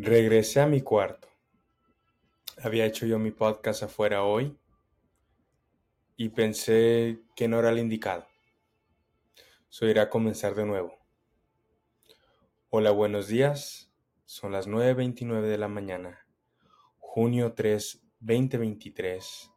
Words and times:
Regresé 0.00 0.60
a 0.60 0.66
mi 0.68 0.80
cuarto. 0.80 1.26
Había 2.62 2.86
hecho 2.86 3.04
yo 3.04 3.18
mi 3.18 3.32
podcast 3.32 3.82
afuera 3.82 4.22
hoy 4.22 4.56
y 6.16 6.28
pensé 6.28 7.18
que 7.34 7.48
no 7.48 7.58
era 7.58 7.70
el 7.70 7.80
indicado. 7.80 8.24
So 9.68 9.86
iré 9.88 9.98
a 9.98 10.08
comenzar 10.08 10.54
de 10.54 10.64
nuevo. 10.64 10.96
Hola, 12.70 12.92
buenos 12.92 13.26
días. 13.26 13.92
Son 14.24 14.52
las 14.52 14.68
9.29 14.68 15.40
de 15.40 15.58
la 15.58 15.66
mañana. 15.66 16.28
Junio 17.00 17.54
3, 17.54 18.00
2023. 18.20 19.50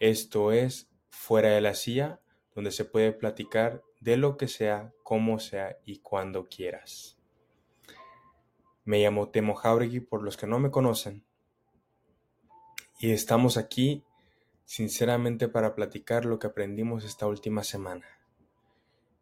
Esto 0.00 0.52
es 0.52 0.90
Fuera 1.08 1.48
de 1.48 1.62
la 1.62 1.72
Silla, 1.72 2.20
donde 2.54 2.72
se 2.72 2.84
puede 2.84 3.12
platicar 3.12 3.82
de 4.00 4.18
lo 4.18 4.36
que 4.36 4.48
sea, 4.48 4.92
como 5.02 5.38
sea 5.38 5.78
y 5.86 6.00
cuando 6.00 6.44
quieras. 6.44 7.21
Me 8.84 9.00
llamo 9.00 9.28
Temo 9.28 9.54
Jauregui 9.54 10.00
por 10.00 10.22
los 10.22 10.36
que 10.36 10.46
no 10.46 10.58
me 10.58 10.70
conocen. 10.70 11.24
Y 12.98 13.10
estamos 13.10 13.56
aquí 13.56 14.04
sinceramente 14.64 15.48
para 15.48 15.74
platicar 15.74 16.24
lo 16.24 16.38
que 16.38 16.46
aprendimos 16.46 17.04
esta 17.04 17.26
última 17.26 17.64
semana. 17.64 18.06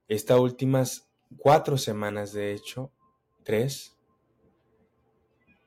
Estas 0.08 0.38
últimas 0.38 1.08
cuatro 1.38 1.78
semanas, 1.78 2.32
de 2.32 2.52
hecho, 2.52 2.90
tres, 3.42 3.96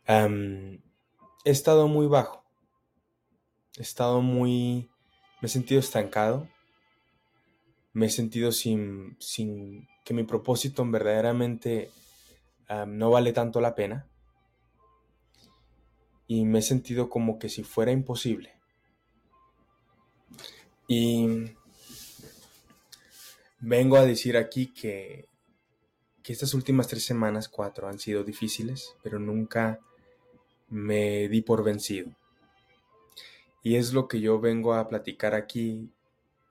he 0.05 0.79
estado 1.45 1.87
muy 1.87 2.07
bajo. 2.07 2.43
He 3.77 3.81
estado 3.81 4.21
muy... 4.21 4.89
Me 5.41 5.47
he 5.47 5.49
sentido 5.49 5.79
estancado. 5.79 6.47
Me 7.93 8.07
he 8.07 8.09
sentido 8.09 8.51
sin, 8.51 9.17
sin 9.19 9.87
que 10.03 10.13
mi 10.13 10.23
propósito 10.23 10.85
verdaderamente 10.85 11.91
no 12.87 13.09
vale 13.09 13.33
tanto 13.33 13.61
la 13.61 13.75
pena. 13.75 14.07
Y 16.27 16.45
me 16.45 16.59
he 16.59 16.61
sentido 16.61 17.09
como 17.09 17.37
que 17.37 17.49
si 17.49 17.63
fuera 17.63 17.91
imposible. 17.91 18.53
Y 20.87 21.55
vengo 23.59 23.97
a 23.97 24.05
decir 24.05 24.37
aquí 24.37 24.73
que, 24.73 25.27
que 26.21 26.33
estas 26.33 26.53
últimas 26.53 26.87
tres 26.87 27.05
semanas, 27.05 27.49
cuatro, 27.49 27.87
han 27.87 27.99
sido 27.99 28.23
difíciles, 28.23 28.95
pero 29.03 29.19
nunca 29.19 29.79
me 30.69 31.27
di 31.27 31.41
por 31.41 31.63
vencido. 31.63 32.11
Y 33.61 33.75
es 33.75 33.93
lo 33.93 34.07
que 34.07 34.19
yo 34.19 34.39
vengo 34.39 34.73
a 34.73 34.87
platicar 34.87 35.35
aquí 35.35 35.91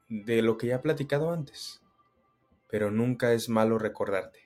de 0.09 0.43
lo 0.43 0.57
que 0.57 0.69
ya 0.69 0.77
he 0.77 0.79
platicado 0.79 1.31
antes. 1.33 1.83
Pero 2.69 2.91
nunca 2.91 3.33
es 3.33 3.49
malo 3.49 3.79
recordarte. 3.79 4.42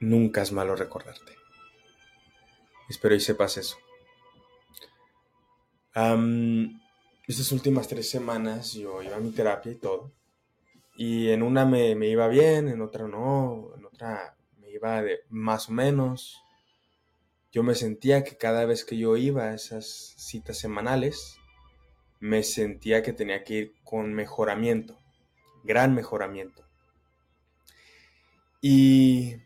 Nunca 0.00 0.40
es 0.42 0.50
malo 0.50 0.74
recordarte. 0.74 1.36
Espero 2.88 3.14
y 3.14 3.20
sepas 3.20 3.58
eso. 3.58 3.76
estas 7.26 7.52
últimas 7.52 7.86
tres 7.86 8.10
semanas 8.10 8.72
yo 8.72 9.02
iba 9.02 9.16
a 9.16 9.20
mi 9.20 9.30
terapia 9.30 9.70
y 9.72 9.76
todo. 9.76 10.12
Y 10.96 11.30
en 11.30 11.42
una 11.42 11.64
me, 11.64 11.92
iba 12.08 12.28
bien, 12.28 12.68
en 12.68 12.80
otra 12.80 13.06
no, 13.06 13.70
en 13.76 13.84
otra 13.84 14.36
me 14.58 14.70
iba 14.70 15.02
de 15.02 15.20
más 15.28 15.68
o 15.68 15.72
menos. 15.72 16.42
Yo 17.52 17.62
me 17.62 17.74
sentía 17.74 18.24
que 18.24 18.36
cada 18.36 18.64
vez 18.64 18.84
que 18.84 18.96
yo 18.96 19.16
iba 19.16 19.44
a 19.44 19.54
esas 19.54 20.14
citas 20.16 20.58
semanales, 20.58 21.36
me 22.20 22.42
sentía 22.42 23.02
que 23.02 23.12
tenía 23.12 23.44
que 23.44 23.54
ir 23.54 23.74
con 23.84 24.14
mejoramiento, 24.14 24.98
gran 25.62 25.94
mejoramiento. 25.94 26.64
Y 28.60 29.36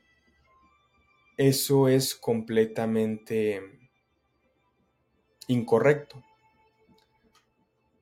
eso 1.37 1.89
es 1.89 2.15
completamente 2.15 3.63
incorrecto, 5.49 6.23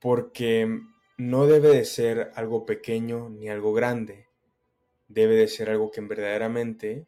porque 0.00 0.80
no 1.18 1.46
debe 1.46 1.68
de 1.68 1.84
ser 1.84 2.33
algo 2.34 2.67
pequeño 2.67 3.29
ni 3.30 3.48
algo 3.48 3.73
grande, 3.73 4.27
debe 5.08 5.36
de 5.36 5.48
ser 5.48 5.70
algo 5.70 5.90
que 5.90 6.01
verdaderamente 6.01 7.06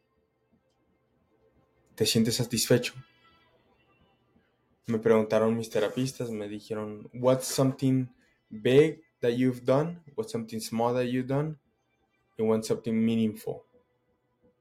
te 1.95 2.05
sientes 2.05 2.35
satisfecho. 2.35 2.93
Me 4.87 4.99
preguntaron 4.99 5.57
mis 5.57 5.69
terapistas, 5.69 6.29
me 6.29 6.47
dijeron, 6.47 7.09
what's 7.13 7.47
something 7.47 8.07
big 8.49 9.01
that 9.19 9.31
you've 9.31 9.63
done? 9.63 10.01
What's 10.15 10.31
something 10.31 10.59
small 10.59 10.93
that 10.93 11.05
you've 11.05 11.27
done? 11.27 11.57
And 12.37 12.49
what's 12.49 12.67
something 12.67 12.93
meaningful? 12.93 13.63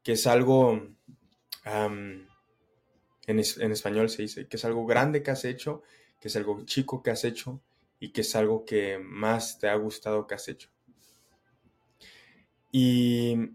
Que 0.02 0.12
es 0.12 0.26
algo 0.26 0.93
en, 1.64 3.38
español 3.38 4.08
se 4.10 4.22
dice 4.22 4.48
que 4.48 4.56
es 4.56 4.64
algo 4.64 4.86
grande 4.86 5.22
que 5.22 5.30
has 5.30 5.44
hecho, 5.44 5.82
que 6.20 6.28
es 6.28 6.36
algo 6.36 6.64
chico 6.64 7.02
que 7.02 7.10
has 7.10 7.24
hecho 7.24 7.60
y 7.98 8.12
que 8.12 8.20
es 8.20 8.36
algo 8.36 8.64
que 8.64 8.98
más 8.98 9.58
te 9.58 9.68
ha 9.68 9.74
gustado 9.76 10.26
que 10.26 10.34
has 10.34 10.48
hecho. 10.48 10.68
Y 12.70 13.52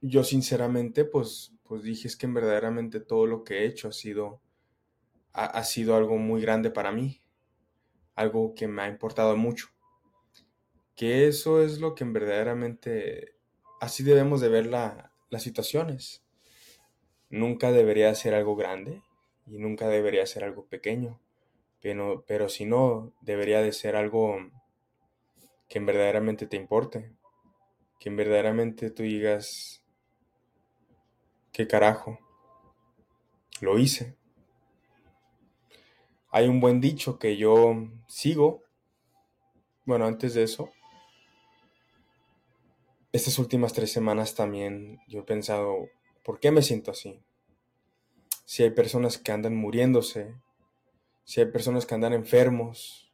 yo 0.00 0.24
sinceramente 0.24 1.04
pues, 1.04 1.52
pues 1.64 1.82
dije 1.82 2.08
que 2.18 2.26
verdaderamente 2.26 3.00
todo 3.00 3.26
lo 3.26 3.44
que 3.44 3.60
he 3.60 3.66
hecho 3.66 3.88
ha 3.88 3.92
sido, 3.92 4.40
ha, 5.32 5.64
sido 5.64 5.96
algo 5.96 6.16
muy 6.18 6.40
grande 6.42 6.70
para 6.70 6.92
mí, 6.92 7.22
algo 8.14 8.54
que 8.54 8.68
me 8.68 8.82
ha 8.82 8.88
importado 8.88 9.36
mucho. 9.36 9.68
Que 10.94 11.26
eso 11.28 11.62
es 11.62 11.80
lo 11.80 11.94
que 11.94 12.04
verdaderamente, 12.04 13.36
así 13.80 14.02
debemos 14.02 14.42
de 14.42 14.50
ver 14.50 14.66
las 14.66 15.42
situaciones 15.42 16.22
nunca 17.30 17.72
debería 17.72 18.14
ser 18.14 18.34
algo 18.34 18.56
grande 18.56 19.02
y 19.46 19.58
nunca 19.58 19.88
debería 19.88 20.26
ser 20.26 20.44
algo 20.44 20.66
pequeño, 20.66 21.20
pero, 21.80 22.24
pero 22.26 22.48
si 22.48 22.66
no, 22.66 23.12
debería 23.20 23.62
de 23.62 23.72
ser 23.72 23.96
algo 23.96 24.36
que 25.68 25.80
verdaderamente 25.80 26.46
te 26.46 26.56
importe, 26.56 27.12
que 27.98 28.10
verdaderamente 28.10 28.90
tú 28.90 29.04
digas, 29.04 29.82
¿qué 31.52 31.66
carajo? 31.66 32.18
Lo 33.60 33.78
hice. 33.78 34.16
Hay 36.32 36.48
un 36.48 36.60
buen 36.60 36.80
dicho 36.80 37.18
que 37.18 37.36
yo 37.36 37.74
sigo. 38.08 38.62
Bueno, 39.84 40.06
antes 40.06 40.34
de 40.34 40.44
eso, 40.44 40.70
estas 43.12 43.38
últimas 43.38 43.72
tres 43.72 43.92
semanas 43.92 44.34
también 44.34 45.00
yo 45.08 45.20
he 45.20 45.24
pensado, 45.24 45.88
¿Por 46.22 46.38
qué 46.38 46.50
me 46.50 46.62
siento 46.62 46.90
así? 46.90 47.20
Si 48.44 48.62
hay 48.62 48.70
personas 48.70 49.16
que 49.16 49.32
andan 49.32 49.56
muriéndose, 49.56 50.34
si 51.24 51.40
hay 51.40 51.46
personas 51.46 51.86
que 51.86 51.94
andan 51.94 52.12
enfermos, 52.12 53.12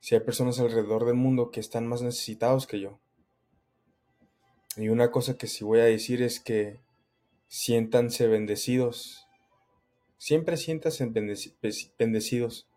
si 0.00 0.14
hay 0.14 0.20
personas 0.20 0.60
alrededor 0.60 1.04
del 1.04 1.14
mundo 1.14 1.50
que 1.50 1.60
están 1.60 1.86
más 1.86 2.02
necesitados 2.02 2.66
que 2.66 2.80
yo. 2.80 2.98
Y 4.76 4.88
una 4.88 5.10
cosa 5.10 5.36
que 5.36 5.46
sí 5.46 5.64
voy 5.64 5.80
a 5.80 5.84
decir 5.84 6.22
es 6.22 6.40
que 6.40 6.80
siéntanse 7.46 8.26
bendecidos. 8.26 9.28
Siempre 10.18 10.56
siéntanse 10.56 11.06
bendecidos. 11.98 12.68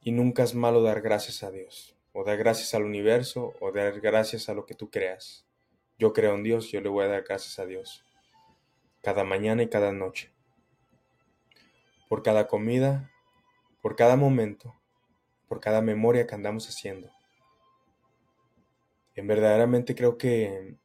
Y 0.00 0.12
nunca 0.12 0.44
es 0.44 0.54
malo 0.54 0.82
dar 0.82 1.00
gracias 1.00 1.42
a 1.42 1.50
Dios, 1.50 1.96
o 2.12 2.24
dar 2.24 2.38
gracias 2.38 2.74
al 2.74 2.84
universo, 2.84 3.54
o 3.60 3.72
dar 3.72 4.00
gracias 4.00 4.48
a 4.48 4.54
lo 4.54 4.66
que 4.66 4.74
tú 4.74 4.90
creas. 4.90 5.47
Yo 5.98 6.12
creo 6.12 6.36
en 6.36 6.44
Dios, 6.44 6.70
yo 6.70 6.80
le 6.80 6.88
voy 6.88 7.04
a 7.04 7.08
dar 7.08 7.24
gracias 7.24 7.58
a 7.58 7.66
Dios. 7.66 8.04
Cada 9.02 9.24
mañana 9.24 9.64
y 9.64 9.68
cada 9.68 9.92
noche. 9.92 10.30
Por 12.08 12.22
cada 12.22 12.46
comida, 12.46 13.10
por 13.82 13.96
cada 13.96 14.16
momento, 14.16 14.76
por 15.48 15.58
cada 15.60 15.80
memoria 15.82 16.26
que 16.26 16.36
andamos 16.36 16.68
haciendo. 16.68 17.10
En 19.16 19.26
verdaderamente 19.26 19.96
creo 19.96 20.18
que 20.18 20.76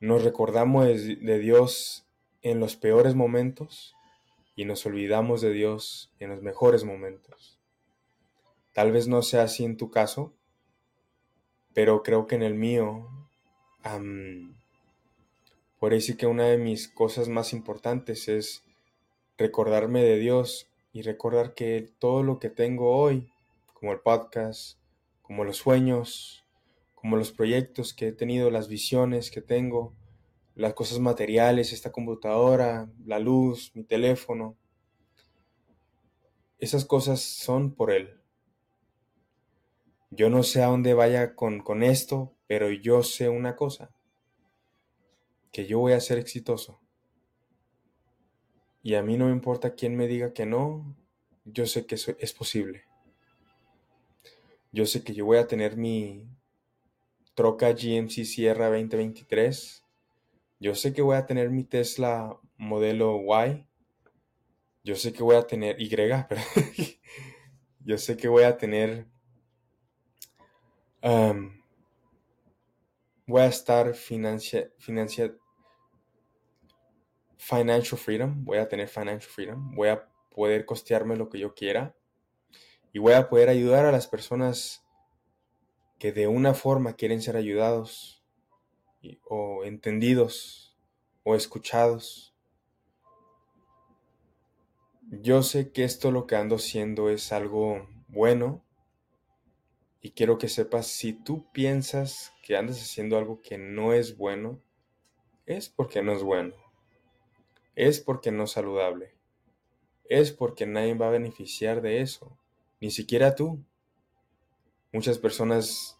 nos 0.00 0.24
recordamos 0.24 0.86
de 0.86 1.38
Dios 1.38 2.08
en 2.42 2.58
los 2.58 2.74
peores 2.74 3.14
momentos 3.14 3.94
y 4.56 4.64
nos 4.64 4.84
olvidamos 4.86 5.40
de 5.40 5.52
Dios 5.52 6.12
en 6.18 6.30
los 6.30 6.42
mejores 6.42 6.82
momentos. 6.82 7.60
Tal 8.72 8.90
vez 8.90 9.06
no 9.06 9.22
sea 9.22 9.44
así 9.44 9.64
en 9.64 9.76
tu 9.76 9.90
caso, 9.90 10.34
pero 11.74 12.02
creo 12.02 12.26
que 12.26 12.34
en 12.34 12.42
el 12.42 12.54
mío 12.54 13.25
por 15.78 15.94
eso 15.94 16.16
que 16.16 16.26
una 16.26 16.44
de 16.44 16.58
mis 16.58 16.88
cosas 16.88 17.28
más 17.28 17.52
importantes 17.52 18.28
es 18.28 18.64
recordarme 19.38 20.02
de 20.02 20.18
Dios 20.18 20.68
y 20.92 21.02
recordar 21.02 21.54
que 21.54 21.90
todo 21.98 22.22
lo 22.22 22.38
que 22.38 22.48
tengo 22.48 22.96
hoy, 22.96 23.30
como 23.74 23.92
el 23.92 24.00
podcast, 24.00 24.78
como 25.22 25.44
los 25.44 25.58
sueños, 25.58 26.44
como 26.94 27.16
los 27.16 27.32
proyectos 27.32 27.92
que 27.92 28.08
he 28.08 28.12
tenido, 28.12 28.50
las 28.50 28.68
visiones 28.68 29.30
que 29.30 29.42
tengo, 29.42 29.94
las 30.54 30.74
cosas 30.74 30.98
materiales, 30.98 31.72
esta 31.72 31.92
computadora, 31.92 32.90
la 33.04 33.18
luz, 33.18 33.72
mi 33.74 33.84
teléfono, 33.84 34.56
esas 36.58 36.84
cosas 36.84 37.20
son 37.20 37.74
por 37.74 37.90
Él. 37.90 38.20
Yo 40.10 40.30
no 40.30 40.42
sé 40.42 40.62
a 40.62 40.68
dónde 40.68 40.94
vaya 40.94 41.34
con, 41.34 41.60
con 41.60 41.82
esto, 41.82 42.32
pero 42.46 42.70
yo 42.70 43.02
sé 43.02 43.28
una 43.28 43.56
cosa, 43.56 43.90
que 45.52 45.66
yo 45.66 45.78
voy 45.78 45.92
a 45.92 46.00
ser 46.00 46.18
exitoso. 46.18 46.80
Y 48.82 48.94
a 48.94 49.02
mí 49.02 49.16
no 49.16 49.26
me 49.26 49.32
importa 49.32 49.74
quién 49.74 49.96
me 49.96 50.06
diga 50.06 50.32
que 50.32 50.46
no, 50.46 50.96
yo 51.44 51.66
sé 51.66 51.86
que 51.86 51.96
eso 51.96 52.14
es 52.18 52.32
posible. 52.32 52.84
Yo 54.70 54.86
sé 54.86 55.02
que 55.02 55.14
yo 55.14 55.24
voy 55.24 55.38
a 55.38 55.46
tener 55.46 55.76
mi 55.76 56.28
troca 57.34 57.72
GMC 57.72 58.24
Sierra 58.24 58.66
2023. 58.66 59.84
Yo 60.60 60.74
sé 60.74 60.92
que 60.92 61.02
voy 61.02 61.16
a 61.16 61.26
tener 61.26 61.50
mi 61.50 61.64
Tesla 61.64 62.38
modelo 62.56 63.18
Y. 63.18 63.66
Yo 64.84 64.96
sé 64.96 65.12
que 65.12 65.22
voy 65.22 65.36
a 65.36 65.46
tener 65.46 65.80
Y, 65.80 65.88
pero 66.28 66.40
yo 67.80 67.98
sé 67.98 68.16
que 68.16 68.28
voy 68.28 68.44
a 68.44 68.56
tener 68.56 69.06
voy 73.26 73.42
a 73.42 73.46
estar 73.46 73.94
financial, 73.94 74.72
financial, 74.78 75.38
financial 77.36 77.98
freedom, 77.98 78.44
voy 78.44 78.58
a 78.58 78.68
tener 78.68 78.88
financial 78.88 79.30
freedom, 79.30 79.74
voy 79.74 79.88
a 79.88 80.08
poder 80.30 80.64
costearme 80.64 81.16
lo 81.16 81.28
que 81.28 81.38
yo 81.38 81.54
quiera 81.54 81.96
y 82.92 82.98
voy 82.98 83.14
a 83.14 83.28
poder 83.28 83.48
ayudar 83.48 83.84
a 83.84 83.92
las 83.92 84.06
personas 84.06 84.84
que 85.98 86.12
de 86.12 86.28
una 86.28 86.54
forma 86.54 86.94
quieren 86.94 87.22
ser 87.22 87.36
ayudados 87.36 88.24
o 89.24 89.64
entendidos 89.64 90.76
o 91.22 91.34
escuchados. 91.34 92.34
Yo 95.08 95.42
sé 95.42 95.72
que 95.72 95.84
esto 95.84 96.10
lo 96.10 96.26
que 96.26 96.36
ando 96.36 96.56
haciendo 96.56 97.10
es 97.10 97.32
algo 97.32 97.88
bueno 98.08 98.65
y 100.06 100.12
quiero 100.12 100.38
que 100.38 100.48
sepas, 100.48 100.86
si 100.86 101.14
tú 101.14 101.50
piensas 101.50 102.32
que 102.40 102.56
andas 102.56 102.80
haciendo 102.80 103.18
algo 103.18 103.42
que 103.42 103.58
no 103.58 103.92
es 103.92 104.16
bueno, 104.16 104.62
es 105.46 105.68
porque 105.68 106.00
no 106.00 106.12
es 106.12 106.22
bueno. 106.22 106.54
Es 107.74 107.98
porque 107.98 108.30
no 108.30 108.44
es 108.44 108.52
saludable. 108.52 109.16
Es 110.04 110.30
porque 110.30 110.64
nadie 110.64 110.94
va 110.94 111.08
a 111.08 111.10
beneficiar 111.10 111.82
de 111.82 112.02
eso. 112.02 112.38
Ni 112.80 112.92
siquiera 112.92 113.34
tú. 113.34 113.64
Muchas 114.92 115.18
personas 115.18 115.98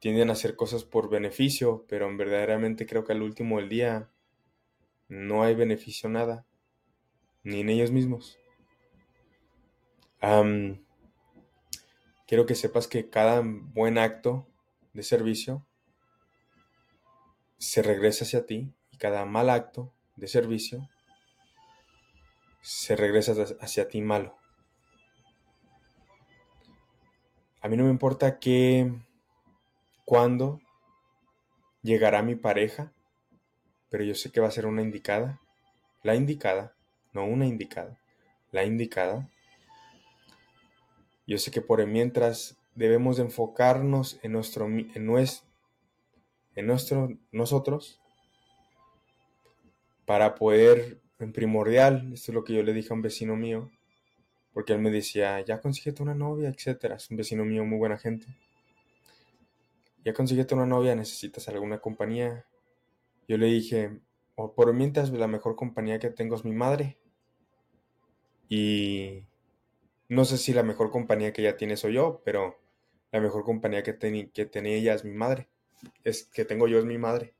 tienden 0.00 0.30
a 0.30 0.32
hacer 0.32 0.56
cosas 0.56 0.82
por 0.82 1.08
beneficio, 1.08 1.84
pero 1.88 2.12
verdaderamente 2.16 2.84
creo 2.84 3.04
que 3.04 3.12
al 3.12 3.22
último 3.22 3.58
del 3.58 3.68
día 3.68 4.10
no 5.06 5.44
hay 5.44 5.54
beneficio 5.54 6.08
nada. 6.08 6.46
Ni 7.44 7.60
en 7.60 7.68
ellos 7.68 7.92
mismos. 7.92 8.40
Quiero 12.30 12.46
que 12.46 12.54
sepas 12.54 12.86
que 12.86 13.10
cada 13.10 13.42
buen 13.42 13.98
acto 13.98 14.46
de 14.92 15.02
servicio 15.02 15.66
se 17.58 17.82
regresa 17.82 18.24
hacia 18.24 18.46
ti 18.46 18.72
y 18.92 18.98
cada 18.98 19.24
mal 19.24 19.50
acto 19.50 19.92
de 20.14 20.28
servicio 20.28 20.88
se 22.60 22.94
regresa 22.94 23.34
hacia 23.60 23.88
ti 23.88 24.00
malo. 24.00 24.38
A 27.62 27.68
mí 27.68 27.76
no 27.76 27.82
me 27.82 27.90
importa 27.90 28.38
qué, 28.38 28.94
cuándo 30.04 30.60
llegará 31.82 32.22
mi 32.22 32.36
pareja, 32.36 32.92
pero 33.88 34.04
yo 34.04 34.14
sé 34.14 34.30
que 34.30 34.40
va 34.40 34.46
a 34.46 34.52
ser 34.52 34.66
una 34.66 34.82
indicada, 34.82 35.40
la 36.04 36.14
indicada, 36.14 36.76
no 37.12 37.24
una 37.24 37.46
indicada, 37.46 37.98
la 38.52 38.62
indicada 38.62 39.28
yo 41.30 41.38
sé 41.38 41.52
que 41.52 41.60
por 41.62 41.86
mientras 41.86 42.58
debemos 42.74 43.20
enfocarnos 43.20 44.18
en 44.24 44.32
nuestro, 44.32 44.66
en 44.66 44.90
en 46.56 46.66
nuestro, 46.66 47.08
nosotros 47.30 48.00
para 50.06 50.34
poder, 50.34 51.00
en 51.20 51.32
primordial, 51.32 52.12
esto 52.12 52.32
es 52.32 52.34
lo 52.34 52.42
que 52.42 52.52
yo 52.52 52.64
le 52.64 52.72
dije 52.72 52.88
a 52.90 52.94
un 52.94 53.02
vecino 53.02 53.36
mío, 53.36 53.70
porque 54.52 54.72
él 54.72 54.80
me 54.80 54.90
decía, 54.90 55.40
ya 55.42 55.60
consíguete 55.60 56.02
una 56.02 56.16
novia, 56.16 56.48
etcétera. 56.48 56.96
Es 56.96 57.08
un 57.12 57.16
vecino 57.16 57.44
mío, 57.44 57.64
muy 57.64 57.78
buena 57.78 57.96
gente. 57.96 58.26
Ya 60.04 60.12
consíguete 60.12 60.56
una 60.56 60.66
novia, 60.66 60.96
necesitas 60.96 61.48
alguna 61.48 61.78
compañía. 61.78 62.44
Yo 63.28 63.38
le 63.38 63.46
dije, 63.46 64.00
por 64.34 64.74
mientras 64.74 65.10
la 65.10 65.28
mejor 65.28 65.54
compañía 65.54 66.00
que 66.00 66.10
tengo 66.10 66.34
es 66.34 66.44
mi 66.44 66.54
madre. 66.54 66.98
Y 68.48 69.29
no 70.10 70.24
sé 70.24 70.38
si 70.38 70.52
la 70.52 70.64
mejor 70.64 70.90
compañía 70.90 71.32
que 71.32 71.42
ella 71.42 71.56
tiene 71.56 71.76
soy 71.76 71.94
yo, 71.94 72.20
pero 72.24 72.58
la 73.12 73.20
mejor 73.20 73.44
compañía 73.44 73.84
que, 73.84 73.96
que 74.32 74.44
tenía 74.44 74.74
ella 74.74 74.94
es 74.94 75.04
mi 75.04 75.12
madre. 75.12 75.48
Es 76.02 76.24
que 76.24 76.44
tengo 76.44 76.66
yo 76.66 76.80
es 76.80 76.84
mi 76.84 76.98
madre. 76.98 77.32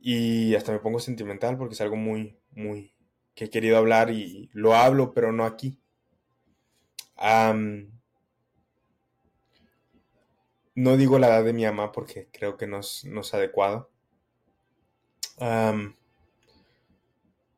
Y 0.00 0.54
hasta 0.54 0.72
me 0.72 0.78
pongo 0.78 0.98
sentimental 0.98 1.58
porque 1.58 1.74
es 1.74 1.80
algo 1.82 1.96
muy, 1.96 2.38
muy 2.52 2.94
que 3.34 3.44
he 3.44 3.50
querido 3.50 3.76
hablar 3.76 4.10
y 4.10 4.48
lo 4.54 4.74
hablo, 4.74 5.12
pero 5.12 5.32
no 5.32 5.44
aquí. 5.44 5.78
no 10.74 10.96
digo 10.96 11.18
la 11.18 11.28
edad 11.28 11.44
de 11.44 11.52
mi 11.52 11.64
mamá 11.66 11.92
porque 11.92 12.28
creo 12.32 12.56
que 12.56 12.66
no 12.66 12.80
es, 12.80 13.04
adecuado. 13.34 13.90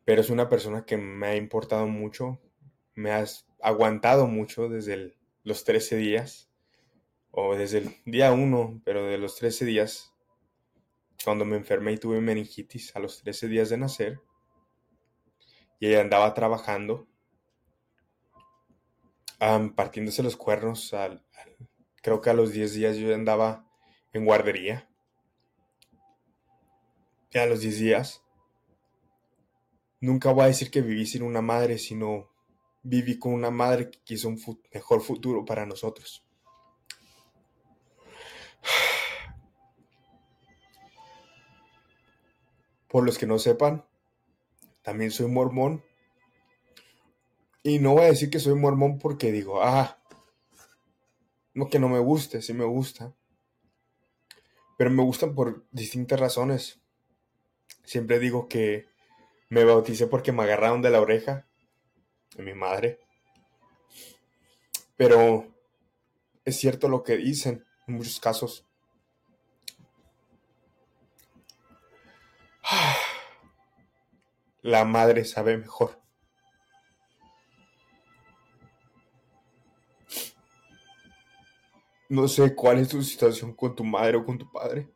pero 0.05 0.21
es 0.21 0.29
una 0.29 0.49
persona 0.49 0.85
que 0.85 0.97
me 0.97 1.29
ha 1.29 1.37
importado 1.37 1.87
mucho 1.87 2.41
me 2.95 3.13
has 3.13 3.47
aguantado 3.61 4.27
mucho 4.27 4.69
desde 4.69 5.17
los 5.45 5.65
13 5.65 5.97
días, 5.97 6.51
o 7.31 7.57
desde 7.57 7.79
el 7.79 7.97
día 8.05 8.33
1, 8.33 8.83
pero 8.85 9.07
de 9.07 9.19
los 9.19 9.37
13 9.37 9.65
días, 9.65 10.13
cuando 11.25 11.45
me 11.45 11.57
enfermé 11.57 11.93
y 11.93 11.99
tuve 11.99 12.21
meningitis 12.21 12.95
a 12.95 13.01
los 13.01 13.23
13 13.23 13.49
días 13.49 13.71
de 13.71 13.79
nacer, 13.79 14.21
y 15.81 15.89
ella 15.89 16.01
andaba 16.01 16.35
trabajando, 16.35 17.09
partiéndose 19.75 20.23
los 20.23 20.37
cuernos, 20.37 20.95
al, 20.95 21.25
creo 22.03 22.21
que 22.21 22.31
a 22.31 22.35
los 22.35 22.53
10 22.53 22.75
días 22.75 22.97
yo 22.97 23.15
andaba 23.15 23.67
en 24.13 24.25
guardería. 24.25 24.89
Y 27.31 27.39
a 27.39 27.47
los 27.47 27.61
10 27.61 27.79
días, 27.79 28.23
nunca 30.01 30.33
voy 30.33 30.45
a 30.45 30.49
decir 30.49 30.71
que 30.71 30.83
viví 30.83 31.07
sin 31.07 31.23
una 31.23 31.41
madre, 31.41 31.79
sino 31.79 32.32
viví 32.83 33.19
con 33.19 33.33
una 33.33 33.51
madre 33.51 33.91
que 33.91 34.01
quiso 34.01 34.29
un 34.29 34.41
mejor 34.73 35.01
futuro 35.01 35.45
para 35.45 35.67
nosotros. 35.67 36.25
Por 42.89 43.05
los 43.05 43.19
que 43.19 43.27
no 43.27 43.39
sepan, 43.39 43.87
también 44.83 45.11
soy 45.11 45.29
mormón. 45.29 45.83
Y 47.63 47.79
no 47.79 47.93
voy 47.93 48.03
a 48.03 48.07
decir 48.07 48.29
que 48.29 48.41
soy 48.41 48.55
mormón 48.55 48.99
porque 48.99 49.33
digo, 49.33 49.63
ah, 49.63 50.03
no 51.55 51.69
que 51.69 51.79
no 51.79 51.89
me 51.89 52.01
guste, 52.01 52.43
sí 52.43 52.53
me 52.53 52.65
gusta. 52.65 53.15
Pero 54.77 54.91
me 54.91 55.03
gustan 55.03 55.35
por 55.35 55.65
distintas 55.71 56.19
razones. 56.19 56.81
Siempre 57.85 58.19
digo 58.19 58.49
que 58.49 58.87
me 59.49 59.65
bauticé 59.65 60.07
porque 60.07 60.33
me 60.33 60.43
agarraron 60.43 60.83
de 60.83 60.91
la 60.91 61.01
oreja 61.01 61.47
de 62.37 62.43
mi 62.43 62.55
madre. 62.55 63.01
Pero 64.97 65.47
es 66.45 66.57
cierto 66.57 66.89
lo 66.89 67.03
que 67.03 67.17
dicen 67.17 67.65
en 67.87 67.95
muchos 67.95 68.21
casos. 68.21 68.67
La 74.63 74.85
madre 74.85 75.25
sabe 75.25 75.57
mejor. 75.57 76.01
No 82.09 82.29
sé 82.29 82.55
cuál 82.55 82.79
es 82.79 82.89
tu 82.89 83.03
situación 83.03 83.55
con 83.55 83.75
tu 83.75 83.85
madre 83.85 84.19
o 84.19 84.25
con 84.25 84.37
tu 84.37 84.51
padre. 84.53 84.93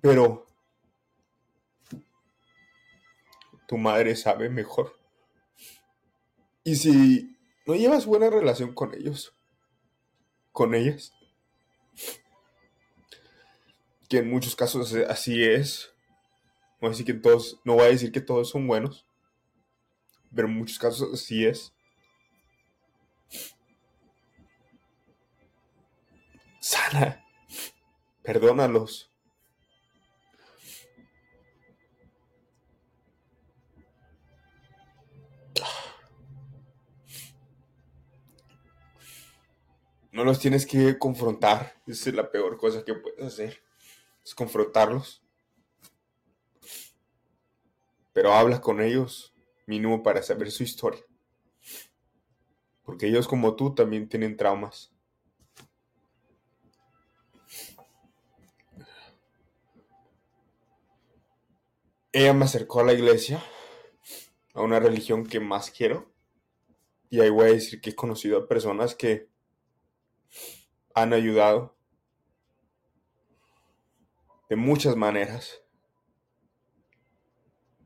Pero 0.00 0.46
tu 3.66 3.78
madre 3.78 4.16
sabe 4.16 4.48
mejor. 4.48 4.98
Y 6.64 6.76
si 6.76 7.36
no 7.66 7.74
llevas 7.74 8.06
buena 8.06 8.30
relación 8.30 8.74
con 8.74 8.94
ellos, 8.94 9.34
con 10.52 10.74
ellas, 10.74 11.12
que 14.08 14.18
en 14.18 14.30
muchos 14.30 14.54
casos 14.54 14.92
así 15.08 15.42
es, 15.42 15.92
no 16.80 16.88
voy 16.88 16.88
a 16.88 16.90
decir 16.90 17.06
que 17.06 17.14
todos, 17.14 17.60
no 17.64 17.74
voy 17.74 17.84
a 17.84 17.88
decir 17.88 18.12
que 18.12 18.20
todos 18.20 18.50
son 18.50 18.66
buenos, 18.66 19.06
pero 20.34 20.48
en 20.48 20.54
muchos 20.54 20.78
casos 20.78 21.08
así 21.12 21.46
es. 21.46 21.72
Sana, 26.60 27.24
perdónalos. 28.22 29.11
No 40.12 40.24
los 40.24 40.38
tienes 40.38 40.66
que 40.66 40.98
confrontar. 40.98 41.80
Esa 41.86 42.10
es 42.10 42.14
la 42.14 42.30
peor 42.30 42.58
cosa 42.58 42.84
que 42.84 42.94
puedes 42.94 43.24
hacer. 43.24 43.62
es 44.22 44.34
confrontarlos. 44.34 45.22
Pero 48.12 48.34
habla 48.34 48.60
con 48.60 48.82
ellos 48.82 49.34
mínimo 49.66 50.02
para 50.02 50.22
saber 50.22 50.50
su 50.50 50.64
historia. 50.64 51.02
Porque 52.84 53.06
ellos 53.06 53.26
como 53.26 53.56
tú 53.56 53.74
también 53.74 54.06
tienen 54.06 54.36
traumas. 54.36 54.92
Ella 62.12 62.34
me 62.34 62.44
acercó 62.44 62.80
a 62.80 62.84
la 62.84 62.92
iglesia, 62.92 63.42
a 64.52 64.60
una 64.60 64.78
religión 64.78 65.24
que 65.24 65.40
más 65.40 65.70
quiero. 65.70 66.12
Y 67.08 67.20
ahí 67.20 67.30
voy 67.30 67.46
a 67.46 67.52
decir 67.52 67.80
que 67.80 67.90
he 67.90 67.94
conocido 67.94 68.36
a 68.36 68.48
personas 68.48 68.94
que 68.94 69.31
han 70.94 71.12
ayudado 71.12 71.76
de 74.48 74.56
muchas 74.56 74.96
maneras. 74.96 75.62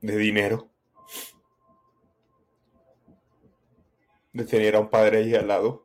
De 0.00 0.16
dinero. 0.16 0.70
De 4.32 4.44
tener 4.44 4.76
a 4.76 4.80
un 4.80 4.90
padre 4.90 5.18
ahí 5.18 5.34
al 5.34 5.48
lado. 5.48 5.84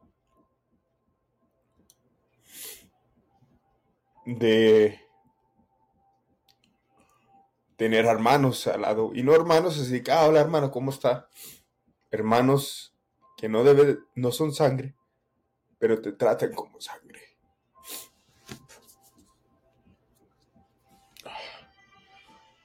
De 4.26 5.00
tener 7.82 8.06
hermanos 8.06 8.68
al 8.68 8.82
lado. 8.82 9.12
Y 9.16 9.24
no 9.24 9.34
hermanos 9.34 9.80
así 9.80 10.04
ah, 10.12 10.28
hola 10.28 10.40
hermano, 10.40 10.70
¿cómo 10.70 10.92
está? 10.92 11.28
Hermanos 12.12 12.96
que 13.38 13.50
no 13.50 13.64
debe, 13.64 13.98
no 14.14 14.32
son 14.32 14.54
sangre, 14.54 14.96
pero 15.82 16.00
te 16.00 16.12
tratan 16.12 16.54
como 16.54 16.80
sangre. 16.80 17.20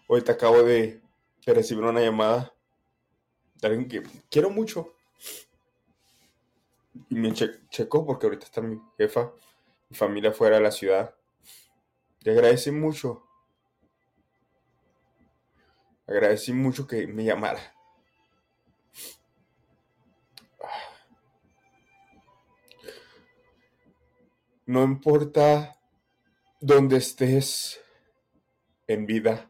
Hoy 0.07 0.21
te 0.21 0.33
acabo 0.33 0.63
de, 0.63 1.01
recibir 1.47 1.83
una 1.83 2.03
llamada 2.03 2.53
de 3.55 3.69
alguien 3.69 3.89
que 3.89 4.03
quiero 4.31 4.51
mucho. 4.51 4.93
Y 7.09 7.15
me 7.15 7.33
checó 7.33 8.05
porque 8.05 8.27
ahorita 8.27 8.45
está 8.45 8.61
mi 8.61 8.79
jefa, 8.99 9.33
mi 9.89 9.97
familia 9.97 10.33
fuera 10.33 10.57
de 10.57 10.63
la 10.63 10.71
ciudad. 10.71 11.15
Le 12.21 12.33
agradecí 12.33 12.71
mucho. 12.71 13.27
Agradecí 16.07 16.53
mucho 16.53 16.87
que 16.87 17.07
me 17.07 17.25
llamara. 17.25 17.75
No 24.69 24.83
importa 24.83 25.79
dónde 26.61 26.97
estés 26.97 27.81
en 28.89 29.07
vida, 29.07 29.49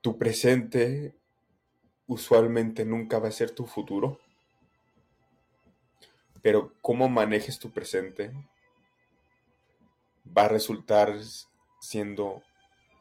tu 0.00 0.16
presente 0.16 1.16
usualmente 2.06 2.84
nunca 2.84 3.18
va 3.18 3.26
a 3.26 3.32
ser 3.32 3.50
tu 3.50 3.66
futuro, 3.66 4.20
pero 6.40 6.72
cómo 6.80 7.08
manejes 7.08 7.58
tu 7.58 7.72
presente 7.72 8.32
va 10.24 10.44
a 10.44 10.48
resultar 10.48 11.18
siendo 11.80 12.44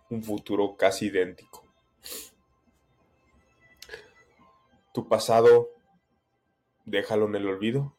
un 0.10 0.24
futuro 0.24 0.76
casi 0.76 1.06
idéntico. 1.06 1.64
Tu 4.92 5.08
pasado, 5.08 5.70
déjalo 6.86 7.28
en 7.28 7.36
el 7.36 7.48
olvido. 7.48 7.96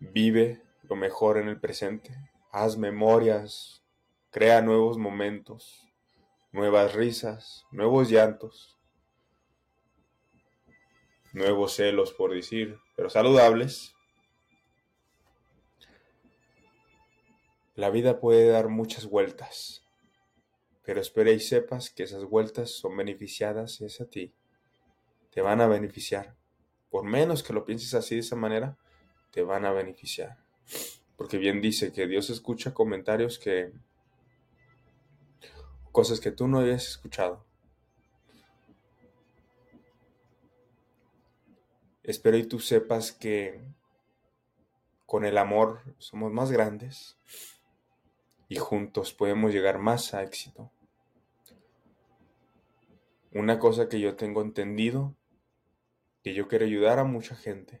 Vive 0.00 0.62
lo 0.82 0.96
mejor 0.96 1.38
en 1.38 1.48
el 1.48 1.60
presente. 1.60 2.16
Haz 2.50 2.76
memorias, 2.76 3.84
crea 4.30 4.60
nuevos 4.60 4.98
momentos 4.98 5.86
nuevas 6.52 6.94
risas, 6.94 7.66
nuevos 7.70 8.10
llantos, 8.10 8.78
nuevos 11.32 11.74
celos, 11.74 12.12
por 12.12 12.34
decir, 12.34 12.78
pero 12.96 13.08
saludables. 13.08 13.94
La 17.76 17.90
vida 17.90 18.20
puede 18.20 18.48
dar 18.48 18.68
muchas 18.68 19.06
vueltas, 19.06 19.86
pero 20.84 21.00
espera 21.00 21.30
y 21.30 21.40
sepas 21.40 21.90
que 21.90 22.02
esas 22.02 22.24
vueltas 22.24 22.70
son 22.70 22.96
beneficiadas 22.96 23.80
es 23.80 24.00
a 24.00 24.06
ti. 24.06 24.34
Te 25.30 25.40
van 25.40 25.60
a 25.60 25.68
beneficiar. 25.68 26.36
Por 26.90 27.04
menos 27.04 27.44
que 27.44 27.52
lo 27.52 27.64
pienses 27.64 27.94
así 27.94 28.16
de 28.16 28.22
esa 28.22 28.34
manera, 28.34 28.76
te 29.30 29.42
van 29.42 29.64
a 29.64 29.72
beneficiar. 29.72 30.38
Porque 31.16 31.38
bien 31.38 31.60
dice 31.60 31.92
que 31.92 32.06
Dios 32.06 32.30
escucha 32.30 32.74
comentarios 32.74 33.38
que 33.38 33.72
cosas 35.92 36.20
que 36.20 36.30
tú 36.30 36.48
no 36.48 36.60
habías 36.60 36.86
escuchado. 36.86 37.44
Espero 42.02 42.36
y 42.38 42.44
tú 42.44 42.58
sepas 42.58 43.12
que 43.12 43.62
con 45.06 45.24
el 45.24 45.38
amor 45.38 45.82
somos 45.98 46.32
más 46.32 46.50
grandes 46.50 47.16
y 48.48 48.56
juntos 48.56 49.12
podemos 49.12 49.52
llegar 49.52 49.78
más 49.78 50.14
a 50.14 50.22
éxito. 50.22 50.72
Una 53.32 53.58
cosa 53.58 53.88
que 53.88 54.00
yo 54.00 54.16
tengo 54.16 54.42
entendido, 54.42 55.14
que 56.24 56.34
yo 56.34 56.48
quiero 56.48 56.64
ayudar 56.64 56.98
a 56.98 57.04
mucha 57.04 57.36
gente. 57.36 57.80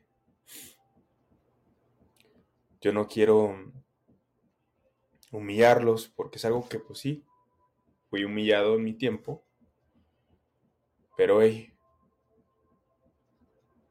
Yo 2.80 2.92
no 2.92 3.08
quiero 3.08 3.72
humillarlos 5.32 6.08
porque 6.08 6.38
es 6.38 6.44
algo 6.44 6.68
que 6.68 6.78
pues 6.78 6.98
sí, 6.98 7.24
fui 8.08 8.24
humillado 8.24 8.76
en 8.76 8.84
mi 8.84 8.94
tiempo, 8.94 9.44
pero 11.16 11.42
hey, 11.42 11.72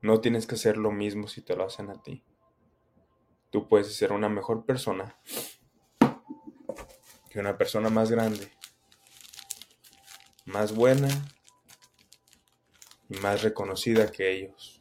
no 0.02 0.22
tienes 0.22 0.48
que 0.48 0.56
hacer 0.56 0.78
lo 0.78 0.92
mismo 0.92 1.28
si 1.28 1.42
te 1.42 1.56
lo 1.56 1.66
hacen 1.66 1.90
a 1.90 2.02
ti. 2.02 2.24
Tú 3.52 3.68
puedes 3.68 3.96
ser 3.96 4.12
una 4.12 4.30
mejor 4.30 4.66
persona 4.66 5.20
que 7.30 7.40
una 7.40 7.58
persona 7.58 7.90
más 7.90 8.10
grande, 8.10 8.52
más 10.46 10.74
buena 10.74 11.10
y 13.08 13.18
más 13.18 13.44
reconocida 13.44 14.12
que 14.12 14.32
ellos. 14.32 14.79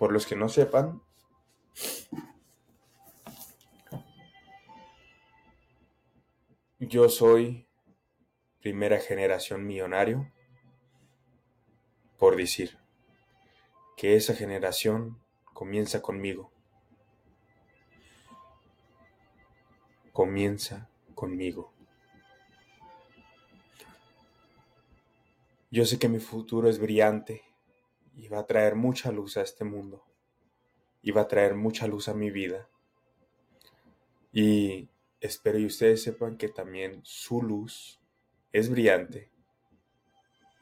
Por 0.00 0.12
los 0.12 0.26
que 0.26 0.34
no 0.34 0.48
sepan, 0.48 1.02
Yo 6.78 7.10
soy 7.10 7.68
primera 8.62 8.98
generación 8.98 9.66
millonario, 9.66 10.32
por 12.18 12.36
decir 12.36 12.78
que 13.98 14.16
esa 14.16 14.34
generación 14.34 15.22
comienza 15.52 16.00
conmigo. 16.00 16.50
Comienza 20.12 20.88
conmigo. 21.14 21.74
Yo 25.70 25.84
sé 25.84 25.98
que 25.98 26.08
mi 26.08 26.18
futuro 26.18 26.70
es 26.70 26.78
brillante 26.78 27.49
y 28.20 28.28
va 28.28 28.40
a 28.40 28.46
traer 28.46 28.74
mucha 28.74 29.10
luz 29.10 29.36
a 29.36 29.42
este 29.42 29.64
mundo 29.64 30.04
y 31.02 31.10
va 31.10 31.22
a 31.22 31.28
traer 31.28 31.54
mucha 31.54 31.86
luz 31.86 32.08
a 32.08 32.14
mi 32.14 32.30
vida. 32.30 32.68
Y 34.32 34.90
Espero 35.20 35.58
y 35.58 35.66
ustedes 35.66 36.02
sepan 36.02 36.38
que 36.38 36.48
también 36.48 37.02
su 37.04 37.42
luz 37.42 38.00
es 38.52 38.70
brillante. 38.70 39.30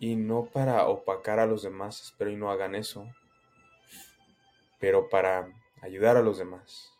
Y 0.01 0.17
no 0.17 0.47
para 0.47 0.89
opacar 0.89 1.39
a 1.39 1.47
los 1.47 1.63
demás, 1.63 2.03
espero 2.03 2.31
y 2.33 2.37
no 2.37 2.51
hagan 2.51 2.75
eso, 2.75 3.07
pero 4.81 5.09
para 5.09 5.53
ayudar 5.81 6.17
a 6.17 6.23
los 6.23 6.39
demás. 6.39 6.93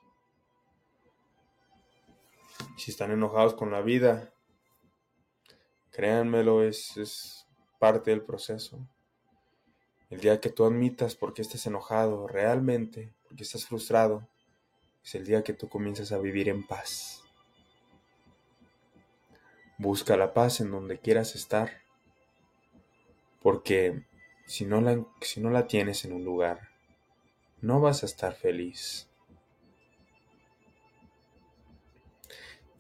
Si 2.77 2.93
están 2.93 3.11
enojados 3.11 3.55
con 3.55 3.73
la 3.73 3.83
vida, 3.83 4.33
créanmelo, 5.91 6.63
es, 6.63 6.97
es 6.97 7.47
parte 7.81 8.13
del 8.13 8.23
proceso. 8.23 8.79
El 10.11 10.21
día 10.21 10.41
que 10.41 10.49
tú 10.49 10.65
admitas 10.65 11.15
por 11.15 11.35
qué 11.35 11.43
estás 11.43 11.67
enojado 11.67 12.27
realmente, 12.27 13.13
porque 13.25 13.43
estás 13.43 13.67
frustrado, 13.67 14.27
es 15.05 15.15
el 15.15 15.27
día 15.27 15.45
que 15.45 15.53
tú 15.53 15.69
comienzas 15.69 16.13
a 16.13 16.19
vivir 16.19 16.49
en 16.49 16.67
paz. 16.67 17.23
Busca 19.77 20.17
la 20.17 20.33
paz 20.33 20.61
en 20.61 20.71
donde 20.71 20.99
quieras 20.99 21.35
estar, 21.35 21.83
porque 23.43 24.03
si 24.47 24.65
no 24.65 24.81
la, 24.81 25.05
si 25.21 25.41
no 25.41 25.51
la 25.51 25.67
tienes 25.67 26.05
en 26.05 26.15
un 26.15 26.25
lugar, 26.25 26.71
no 27.61 27.81
vas 27.81 28.03
a 28.03 28.07
estar 28.07 28.35
feliz. 28.35 29.09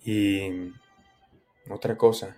Y 0.02 0.72
otra 1.68 1.98
cosa, 1.98 2.36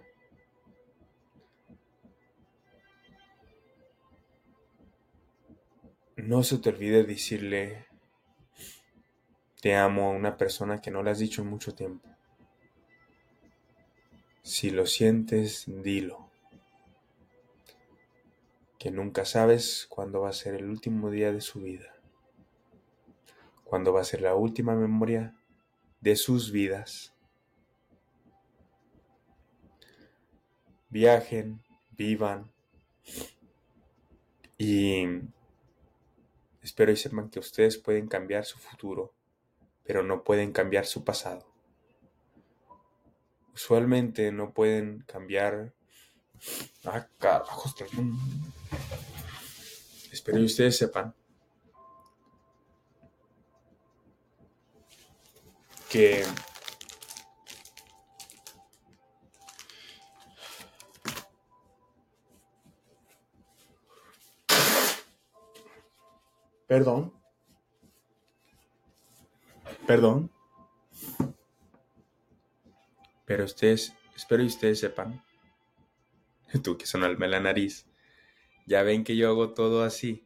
no 6.30 6.44
se 6.44 6.58
te 6.58 6.68
olvide 6.68 7.02
decirle 7.02 7.86
te 9.60 9.74
amo 9.74 10.04
a 10.04 10.14
una 10.14 10.36
persona 10.36 10.80
que 10.80 10.92
no 10.92 11.02
le 11.02 11.10
has 11.10 11.18
dicho 11.18 11.42
en 11.42 11.48
mucho 11.48 11.74
tiempo. 11.74 12.08
Si 14.40 14.70
lo 14.70 14.86
sientes, 14.86 15.64
dilo. 15.66 16.30
Que 18.78 18.92
nunca 18.92 19.24
sabes 19.24 19.88
cuándo 19.90 20.20
va 20.20 20.28
a 20.28 20.32
ser 20.32 20.54
el 20.54 20.70
último 20.70 21.10
día 21.10 21.32
de 21.32 21.40
su 21.40 21.62
vida. 21.62 21.96
Cuándo 23.64 23.92
va 23.92 24.02
a 24.02 24.04
ser 24.04 24.22
la 24.22 24.36
última 24.36 24.76
memoria 24.76 25.34
de 26.00 26.14
sus 26.14 26.52
vidas. 26.52 27.12
Viajen, 30.90 31.60
vivan 31.90 32.52
y 34.58 35.22
espero 36.62 36.92
y 36.92 36.96
sepan 36.96 37.30
que 37.30 37.38
ustedes 37.38 37.78
pueden 37.78 38.08
cambiar 38.08 38.44
su 38.44 38.58
futuro 38.58 39.14
pero 39.90 40.04
no 40.04 40.22
pueden 40.22 40.52
cambiar 40.52 40.86
su 40.86 41.02
pasado. 41.02 41.44
Usualmente 43.52 44.30
no 44.30 44.52
pueden 44.52 45.00
cambiar... 45.00 45.74
Ah, 46.84 47.08
carajos. 47.18 47.74
Espero 50.12 50.38
que 50.38 50.44
ustedes 50.44 50.76
sepan 50.76 51.12
que 55.88 56.24
Perdón. 66.70 67.12
Perdón. 69.88 70.30
Pero 73.24 73.44
ustedes, 73.44 73.92
espero 74.14 74.44
que 74.44 74.46
ustedes 74.46 74.78
sepan, 74.78 75.20
tú 76.62 76.78
que 76.78 76.86
sonarme 76.86 77.26
la 77.26 77.40
nariz, 77.40 77.86
ya 78.66 78.84
ven 78.84 79.02
que 79.02 79.16
yo 79.16 79.30
hago 79.30 79.52
todo 79.52 79.82
así. 79.82 80.24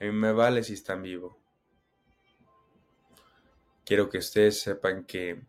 A 0.00 0.06
mí 0.06 0.10
me 0.10 0.32
vale 0.32 0.64
si 0.64 0.72
están 0.72 1.04
vivos. 1.04 1.36
Quiero 3.84 4.10
que 4.10 4.18
ustedes 4.18 4.60
sepan 4.60 5.04
que 5.04 5.40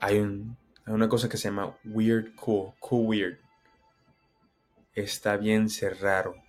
hay, 0.00 0.18
un, 0.18 0.56
hay 0.86 0.94
una 0.94 1.10
cosa 1.10 1.28
que 1.28 1.36
se 1.36 1.48
llama 1.48 1.76
weird 1.84 2.34
cool, 2.36 2.72
cool 2.80 3.06
weird. 3.06 3.38
Está 4.94 5.36
bien 5.36 5.68
ser 5.68 6.00
raro. 6.00 6.43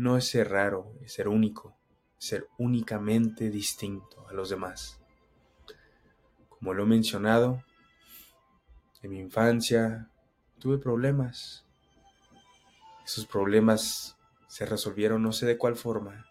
No 0.00 0.16
es 0.16 0.28
ser 0.28 0.48
raro, 0.48 0.94
es 1.02 1.12
ser 1.12 1.28
único 1.28 1.76
ser 2.20 2.48
únicamente 2.58 3.48
distinto 3.48 4.28
a 4.28 4.34
los 4.34 4.50
demás. 4.50 5.00
Como 6.50 6.74
lo 6.74 6.82
he 6.82 6.86
mencionado, 6.86 7.64
en 9.02 9.10
mi 9.10 9.18
infancia 9.20 10.10
tuve 10.58 10.76
problemas. 10.76 11.64
Esos 13.06 13.26
problemas 13.26 14.18
se 14.48 14.66
resolvieron 14.66 15.22
no 15.22 15.32
sé 15.32 15.46
de 15.46 15.56
cuál 15.56 15.76
forma, 15.76 16.26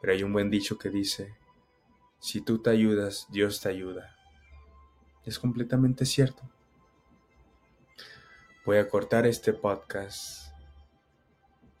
pero 0.00 0.12
hay 0.12 0.24
un 0.24 0.32
buen 0.32 0.50
dicho 0.50 0.78
que 0.78 0.90
dice, 0.90 1.36
si 2.18 2.40
tú 2.40 2.60
te 2.60 2.70
ayudas, 2.70 3.28
Dios 3.30 3.60
te 3.60 3.68
ayuda. 3.68 4.16
Es 5.24 5.38
completamente 5.38 6.04
cierto. 6.06 6.42
Voy 8.64 8.78
a 8.78 8.88
cortar 8.88 9.26
este 9.26 9.52
podcast 9.52 10.51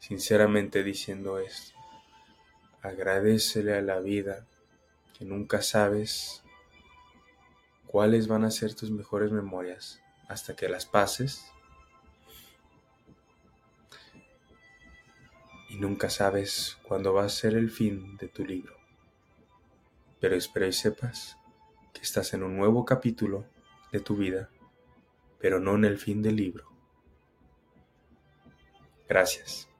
sinceramente 0.02 0.82
diciendo 0.82 1.38
esto. 1.38 1.78
Agradecele 2.82 3.74
a 3.74 3.82
la 3.82 4.00
vida 4.00 4.48
que 5.16 5.24
nunca 5.24 5.62
sabes 5.62 6.42
cuáles 7.86 8.26
van 8.26 8.44
a 8.44 8.50
ser 8.50 8.74
tus 8.74 8.90
mejores 8.90 9.30
memorias 9.30 10.02
hasta 10.28 10.56
que 10.56 10.68
las 10.68 10.86
pases. 10.86 11.46
Y 15.68 15.76
nunca 15.76 16.10
sabes 16.10 16.78
cuándo 16.82 17.14
va 17.14 17.24
a 17.24 17.28
ser 17.28 17.54
el 17.54 17.70
fin 17.70 18.16
de 18.16 18.26
tu 18.26 18.44
libro. 18.44 18.76
Pero 20.18 20.34
espero 20.34 20.66
y 20.66 20.72
sepas 20.72 21.38
que 21.94 22.02
estás 22.02 22.34
en 22.34 22.42
un 22.42 22.56
nuevo 22.56 22.84
capítulo 22.84 23.46
de 23.92 24.00
tu 24.00 24.16
vida, 24.16 24.50
pero 25.38 25.60
no 25.60 25.76
en 25.76 25.84
el 25.84 25.96
fin 25.96 26.22
del 26.22 26.34
libro. 26.34 26.66
Gracias. 29.08 29.71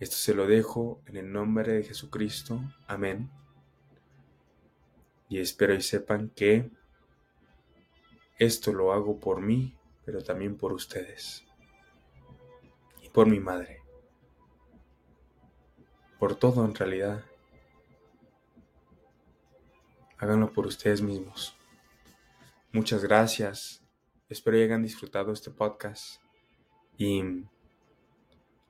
Esto 0.00 0.16
se 0.16 0.34
lo 0.34 0.46
dejo 0.46 1.00
en 1.06 1.16
el 1.16 1.32
nombre 1.32 1.72
de 1.72 1.82
Jesucristo. 1.84 2.60
Amén. 2.86 3.30
Y 5.28 5.38
espero 5.38 5.74
y 5.74 5.82
sepan 5.82 6.30
que 6.30 6.70
esto 8.38 8.72
lo 8.72 8.92
hago 8.92 9.20
por 9.20 9.40
mí, 9.40 9.76
pero 10.04 10.22
también 10.22 10.56
por 10.56 10.72
ustedes. 10.72 11.44
Y 13.02 13.08
por 13.08 13.28
mi 13.28 13.38
madre. 13.38 13.82
Por 16.18 16.34
todo 16.34 16.64
en 16.64 16.74
realidad. 16.74 17.24
Háganlo 20.18 20.52
por 20.52 20.66
ustedes 20.66 21.02
mismos. 21.02 21.56
Muchas 22.72 23.04
gracias. 23.04 23.84
Espero 24.28 24.56
que 24.56 24.64
hayan 24.64 24.82
disfrutado 24.82 25.32
este 25.32 25.52
podcast. 25.52 26.20
Y 26.96 27.22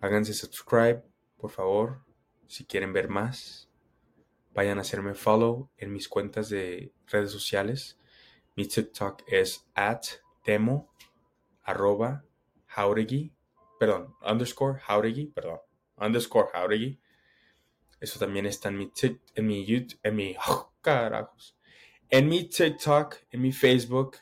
háganse 0.01 0.35
subscribe 0.35 1.14
por 1.45 1.51
favor, 1.51 2.03
si 2.47 2.65
quieren 2.65 2.95
ver 2.95 3.11
más, 3.11 3.69
vayan 4.55 4.79
a 4.79 4.81
hacerme 4.81 5.13
follow 5.13 5.69
en 5.77 5.93
mis 5.93 6.09
cuentas 6.09 6.49
de 6.49 6.95
redes 7.07 7.33
sociales. 7.33 7.99
Mi 8.57 8.65
TikTok 8.65 9.25
es 9.27 9.69
at 9.75 10.07
demo 10.47 10.91
arroba 11.63 12.25
jauregui, 12.65 13.35
perdón, 13.79 14.15
underscore 14.23 14.81
jauregui, 14.81 15.27
perdón, 15.27 15.59
underscore 15.99 16.49
jauregui. 16.51 16.99
Eso 18.01 18.19
también 18.19 18.47
está 18.47 18.71
en 18.71 18.79
mi, 18.79 18.91
en 19.35 19.47
mi 19.47 19.67
YouTube, 19.67 20.01
en 20.03 20.17
mi, 20.17 20.35
oh, 20.49 20.73
en 22.09 22.27
mi 22.27 22.49
TikTok, 22.49 23.17
en 23.33 23.43
mi 23.43 23.53
Facebook 23.53 24.17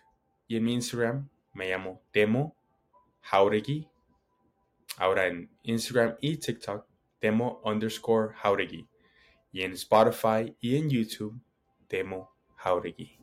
y 0.48 0.56
en 0.56 0.64
mi 0.64 0.74
Instagram. 0.74 1.28
Me 1.52 1.70
llamo 1.70 2.02
Demo 2.12 2.56
Jauregui. 3.20 3.88
Ahora 4.96 5.28
en 5.28 5.56
Instagram 5.62 6.16
y 6.20 6.38
TikTok 6.38 6.91
Demo 7.22 7.60
underscore 7.64 8.34
Jauregui. 8.34 8.88
Y 9.52 9.62
en 9.62 9.72
Spotify 9.72 10.56
y 10.60 10.76
en 10.76 10.90
YouTube, 10.90 11.40
Demo 11.88 12.34
Jauregui. 12.56 13.16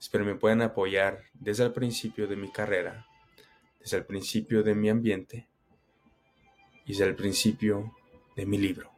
Espero 0.00 0.24
me 0.24 0.34
puedan 0.34 0.62
apoyar 0.62 1.24
desde 1.34 1.64
el 1.64 1.72
principio 1.72 2.26
de 2.26 2.36
mi 2.36 2.50
carrera, 2.50 3.06
desde 3.78 3.98
el 3.98 4.06
principio 4.06 4.62
de 4.62 4.74
mi 4.74 4.88
ambiente 4.88 5.48
y 6.86 6.92
desde 6.92 7.04
el 7.04 7.14
principio 7.14 7.94
de 8.34 8.46
mi 8.46 8.56
libro. 8.56 8.90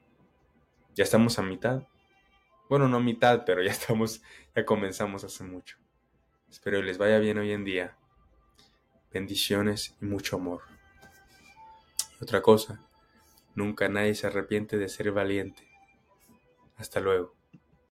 Ya 0.94 1.02
estamos 1.02 1.38
a 1.38 1.42
mitad. 1.42 1.82
Bueno, 2.68 2.88
no 2.88 2.98
a 2.98 3.00
mitad, 3.00 3.44
pero 3.44 3.62
ya 3.62 3.70
estamos, 3.72 4.22
ya 4.54 4.64
comenzamos 4.64 5.24
hace 5.24 5.42
mucho. 5.42 5.76
Espero 6.48 6.80
les 6.82 6.98
vaya 6.98 7.18
bien 7.18 7.38
hoy 7.38 7.50
en 7.50 7.64
día. 7.64 7.96
Bendiciones 9.12 9.96
y 10.00 10.04
mucho 10.04 10.36
amor. 10.36 10.62
otra 12.20 12.40
cosa, 12.40 12.80
Nunca 13.54 13.88
nadie 13.88 14.14
se 14.14 14.26
arrepiente 14.26 14.78
de 14.78 14.88
ser 14.88 15.12
valiente. 15.12 15.68
Hasta 16.76 17.00
luego. 17.00 17.34